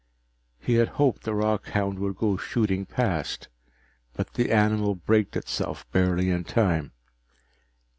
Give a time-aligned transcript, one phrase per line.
[0.57, 3.49] He had hoped the rockhound would go shooting past,
[4.13, 6.93] but the animal braked itself barely in time.